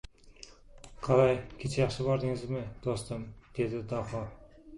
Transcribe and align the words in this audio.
—Qalay, 1.07 1.35
kecha 1.63 1.79
yaxshi 1.83 2.07
bordingizmi, 2.07 2.63
do‘stim?— 2.89 3.27
dedi 3.61 3.85
Daho. 3.95 4.25